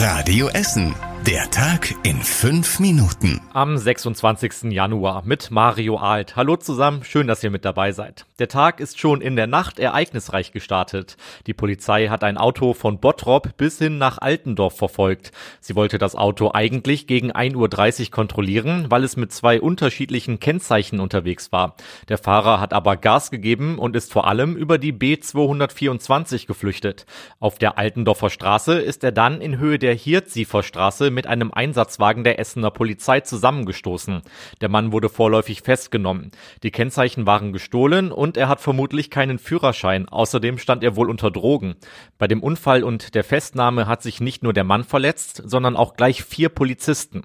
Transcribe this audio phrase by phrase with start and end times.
[0.00, 1.07] Radio Essen.
[1.28, 3.38] Der Tag in fünf Minuten.
[3.52, 4.72] Am 26.
[4.72, 6.36] Januar mit Mario Alt.
[6.36, 8.24] Hallo zusammen, schön, dass ihr mit dabei seid.
[8.38, 11.18] Der Tag ist schon in der Nacht ereignisreich gestartet.
[11.46, 15.32] Die Polizei hat ein Auto von Bottrop bis hin nach Altendorf verfolgt.
[15.60, 20.98] Sie wollte das Auto eigentlich gegen 1.30 Uhr kontrollieren, weil es mit zwei unterschiedlichen Kennzeichen
[20.98, 21.76] unterwegs war.
[22.08, 27.04] Der Fahrer hat aber Gas gegeben und ist vor allem über die B224 geflüchtet.
[27.38, 32.22] Auf der Altendorfer Straße ist er dann in Höhe der Hirziefer Straße mit einem Einsatzwagen
[32.22, 34.22] der Essener Polizei zusammengestoßen.
[34.60, 36.30] Der Mann wurde vorläufig festgenommen.
[36.62, 40.08] Die Kennzeichen waren gestohlen und er hat vermutlich keinen Führerschein.
[40.08, 41.74] Außerdem stand er wohl unter Drogen.
[42.18, 45.94] Bei dem Unfall und der Festnahme hat sich nicht nur der Mann verletzt, sondern auch
[45.94, 47.24] gleich vier Polizisten.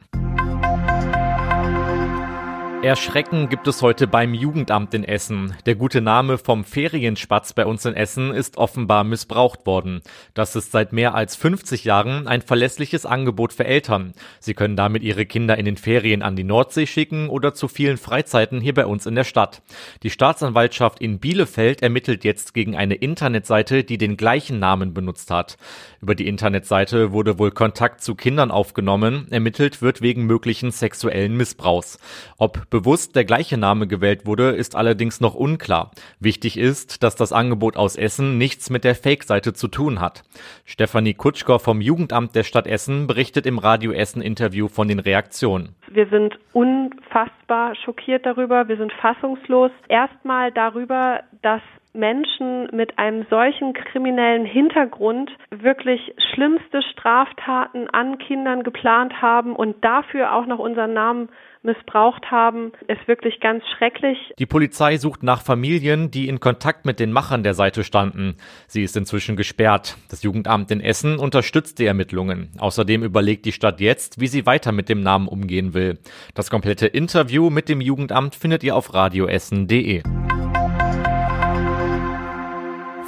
[2.83, 5.55] Erschrecken gibt es heute beim Jugendamt in Essen.
[5.65, 10.01] Der gute Name vom Ferienspatz bei uns in Essen ist offenbar missbraucht worden.
[10.33, 14.11] Das ist seit mehr als 50 Jahren ein verlässliches Angebot für Eltern.
[14.41, 17.95] Sie können damit ihre Kinder in den Ferien an die Nordsee schicken oder zu vielen
[17.95, 19.61] Freizeiten hier bei uns in der Stadt.
[20.03, 25.55] Die Staatsanwaltschaft in Bielefeld ermittelt jetzt gegen eine Internetseite, die den gleichen Namen benutzt hat.
[26.01, 29.27] Über die Internetseite wurde wohl Kontakt zu Kindern aufgenommen.
[29.29, 31.97] Ermittelt wird wegen möglichen sexuellen Missbrauchs.
[32.37, 35.91] Ob bewusst der gleiche Name gewählt wurde, ist allerdings noch unklar.
[36.19, 40.23] Wichtig ist, dass das Angebot aus Essen nichts mit der Fake-Seite zu tun hat.
[40.65, 45.75] Stefanie Kutschker vom Jugendamt der Stadt Essen berichtet im Radio Essen Interview von den Reaktionen.
[45.93, 49.69] Wir sind unfassbar schockiert darüber, wir sind fassungslos.
[49.87, 51.61] Erstmal darüber, dass
[51.93, 60.33] Menschen mit einem solchen kriminellen Hintergrund wirklich schlimmste Straftaten an Kindern geplant haben und dafür
[60.33, 61.29] auch noch unseren Namen
[61.63, 64.17] missbraucht haben, ist wirklich ganz schrecklich.
[64.37, 68.35] Die Polizei sucht nach Familien, die in Kontakt mit den Machern der Seite standen.
[68.67, 69.97] Sie ist inzwischen gesperrt.
[70.09, 72.49] Das Jugendamt in Essen unterstützt die Ermittlungen.
[72.59, 75.99] Außerdem überlegt die Stadt jetzt, wie sie weiter mit dem Namen umgehen will.
[76.33, 80.03] Das komplette Interview mit dem Jugendamt findet ihr auf radioessen.de.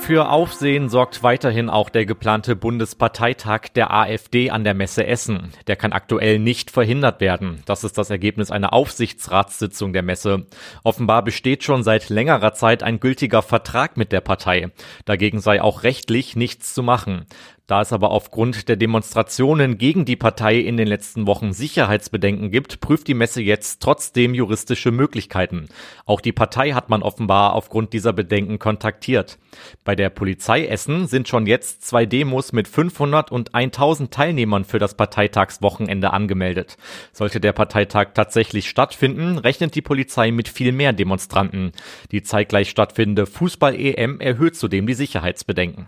[0.05, 5.51] Für Aufsehen sorgt weiterhin auch der geplante Bundesparteitag der AfD an der Messe Essen.
[5.65, 7.63] Der kann aktuell nicht verhindert werden.
[7.65, 10.45] Das ist das Ergebnis einer Aufsichtsratssitzung der Messe.
[10.83, 14.69] Offenbar besteht schon seit längerer Zeit ein gültiger Vertrag mit der Partei.
[15.05, 17.25] Dagegen sei auch rechtlich nichts zu machen.
[17.67, 22.79] Da es aber aufgrund der Demonstrationen gegen die Partei in den letzten Wochen Sicherheitsbedenken gibt,
[22.79, 25.67] prüft die Messe jetzt trotzdem juristische Möglichkeiten.
[26.05, 29.39] Auch die Partei hat man offenbar aufgrund dieser Bedenken kontaktiert.
[29.83, 34.77] Bei der Polizei Essen sind schon jetzt zwei Demos mit 500 und 1000 Teilnehmern für
[34.77, 36.77] das Parteitagswochenende angemeldet.
[37.13, 41.71] Sollte der Parteitag tatsächlich stattfinden, rechnet die Polizei mit viel mehr Demonstranten.
[42.11, 45.87] Die zeitgleich stattfindende Fußball-EM erhöht zudem die Sicherheitsbedenken.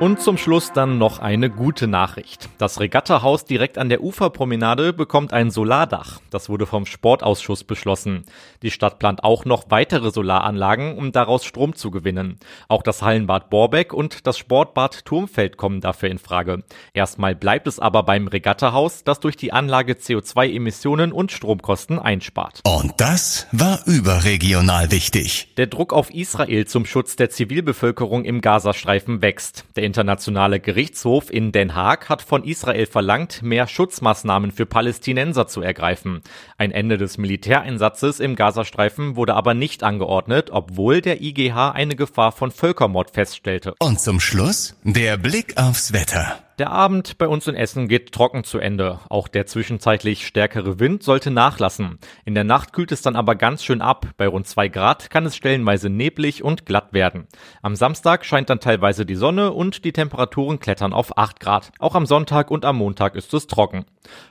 [0.00, 2.48] Und zum Schluss dann noch eine gute Nachricht.
[2.56, 6.22] Das Regattahaus direkt an der Uferpromenade bekommt ein Solardach.
[6.30, 8.24] Das wurde vom Sportausschuss beschlossen.
[8.62, 12.38] Die Stadt plant auch noch weitere Solaranlagen, um daraus Strom zu gewinnen.
[12.66, 16.64] Auch das Hallenbad Borbeck und das Sportbad Turmfeld kommen dafür in Frage.
[16.94, 22.62] Erstmal bleibt es aber beim Regattahaus, das durch die Anlage CO2-Emissionen und Stromkosten einspart.
[22.64, 25.52] Und das war überregional wichtig.
[25.58, 29.66] Der Druck auf Israel zum Schutz der Zivilbevölkerung im Gazastreifen wächst.
[29.76, 35.62] Der Internationale Gerichtshof in Den Haag hat von Israel verlangt, mehr Schutzmaßnahmen für Palästinenser zu
[35.62, 36.20] ergreifen.
[36.58, 42.30] Ein Ende des Militäreinsatzes im Gazastreifen wurde aber nicht angeordnet, obwohl der IGH eine Gefahr
[42.30, 43.74] von Völkermord feststellte.
[43.80, 46.38] Und zum Schluss der Blick aufs Wetter.
[46.60, 49.00] Der Abend bei uns in Essen geht trocken zu Ende.
[49.08, 51.98] Auch der zwischenzeitlich stärkere Wind sollte nachlassen.
[52.26, 54.08] In der Nacht kühlt es dann aber ganz schön ab.
[54.18, 57.28] Bei rund zwei Grad kann es stellenweise neblig und glatt werden.
[57.62, 61.72] Am Samstag scheint dann teilweise die Sonne und die Temperaturen klettern auf acht Grad.
[61.78, 63.86] Auch am Sonntag und am Montag ist es trocken.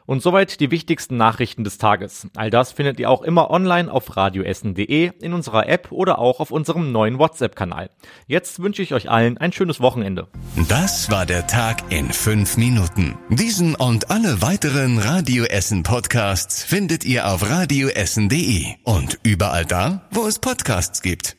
[0.05, 2.27] Und soweit die wichtigsten Nachrichten des Tages.
[2.35, 6.51] All das findet ihr auch immer online auf radioessen.de, in unserer App oder auch auf
[6.51, 7.89] unserem neuen WhatsApp-Kanal.
[8.27, 10.27] Jetzt wünsche ich euch allen ein schönes Wochenende.
[10.67, 13.17] Das war der Tag in fünf Minuten.
[13.29, 20.27] Diesen und alle weiteren Radio Essen Podcasts findet ihr auf radioessen.de und überall da, wo
[20.27, 21.38] es Podcasts gibt.